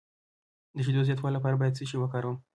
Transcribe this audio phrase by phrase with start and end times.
[0.75, 2.37] د شیدو زیاتولو لپاره باید څه شی وکاروم؟